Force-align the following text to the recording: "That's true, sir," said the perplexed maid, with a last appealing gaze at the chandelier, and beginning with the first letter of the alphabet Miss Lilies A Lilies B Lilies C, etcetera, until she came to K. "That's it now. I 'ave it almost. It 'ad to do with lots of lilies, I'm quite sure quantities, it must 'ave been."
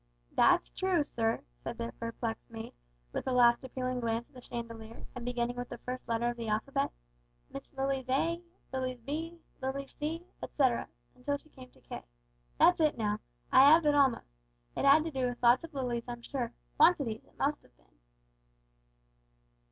"That's 0.31 0.71
true, 0.71 1.03
sir," 1.03 1.43
said 1.63 1.77
the 1.77 1.91
perplexed 1.99 2.49
maid, 2.49 2.73
with 3.13 3.27
a 3.27 3.31
last 3.31 3.63
appealing 3.63 3.99
gaze 3.99 4.25
at 4.27 4.33
the 4.33 4.41
chandelier, 4.41 5.05
and 5.13 5.23
beginning 5.23 5.57
with 5.57 5.69
the 5.69 5.77
first 5.77 6.07
letter 6.07 6.27
of 6.31 6.37
the 6.37 6.47
alphabet 6.47 6.91
Miss 7.51 7.71
Lilies 7.73 8.09
A 8.09 8.41
Lilies 8.73 8.99
B 9.01 9.37
Lilies 9.61 9.95
C, 9.99 10.25
etcetera, 10.41 10.87
until 11.15 11.37
she 11.37 11.49
came 11.49 11.69
to 11.69 11.81
K. 11.81 12.01
"That's 12.57 12.79
it 12.79 12.97
now. 12.97 13.19
I 13.51 13.61
'ave 13.75 13.87
it 13.89 13.93
almost. 13.93 14.33
It 14.75 14.85
'ad 14.85 15.03
to 15.03 15.11
do 15.11 15.27
with 15.27 15.43
lots 15.43 15.63
of 15.63 15.71
lilies, 15.75 16.05
I'm 16.07 16.21
quite 16.21 16.25
sure 16.25 16.53
quantities, 16.77 17.23
it 17.23 17.37
must 17.37 17.59
'ave 17.63 17.71
been." 17.77 17.99